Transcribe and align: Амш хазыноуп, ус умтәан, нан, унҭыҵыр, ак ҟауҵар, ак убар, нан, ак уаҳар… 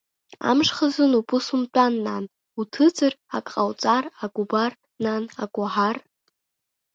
Амш 0.49 0.69
хазыноуп, 0.77 1.29
ус 1.35 1.45
умтәан, 1.55 1.93
нан, 2.05 2.23
унҭыҵыр, 2.59 3.13
ак 3.37 3.45
ҟауҵар, 3.53 4.03
ак 4.23 4.35
убар, 4.41 4.71
нан, 5.03 5.23
ак 5.43 5.53
уаҳар… 5.61 5.97